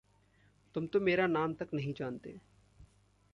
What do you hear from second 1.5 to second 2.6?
तक नहीं जानते।